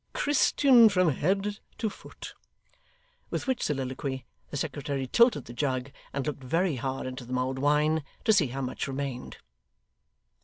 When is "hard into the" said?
6.77-7.33